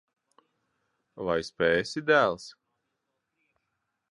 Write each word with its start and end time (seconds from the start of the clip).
Vai 1.27 1.37
spēsi, 1.51 2.05
dēls? 2.09 2.49